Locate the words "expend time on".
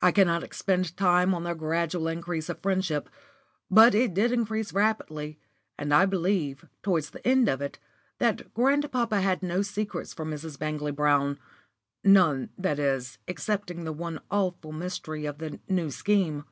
0.42-1.44